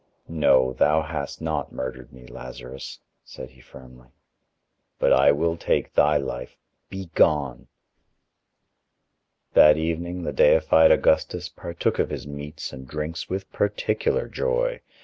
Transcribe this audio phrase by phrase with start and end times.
[0.27, 4.07] "No, thou hast not murdered me, Lazarus," said he firmly,
[4.97, 6.57] "but I will take thy life.
[6.89, 7.67] Be gone."
[9.53, 14.81] That evening the deified Augustus partook of his meats and drinks with particular joy.